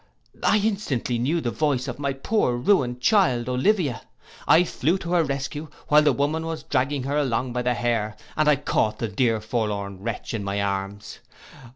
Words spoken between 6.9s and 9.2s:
her along by the hair, and I caught the